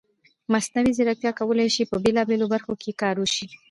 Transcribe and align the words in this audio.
مصنوعي 0.53 0.91
ځیرکتیا 0.97 1.31
کولی 1.39 1.67
شي 1.75 1.83
په 1.91 1.97
بېلابېلو 2.03 2.51
برخو 2.53 2.73
کې 2.81 2.97
کار 3.01 3.15
وشي. 3.19 3.45